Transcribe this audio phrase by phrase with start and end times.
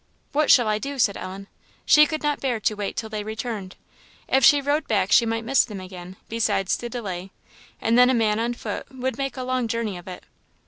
[0.31, 1.45] "What shall I do?" said Ellen.
[1.85, 3.75] She could not bear to wait till they returned;
[4.27, 7.29] if she rode back she might miss them again, besides the delay;
[7.79, 10.23] and then a man on foot would make a long journey of it.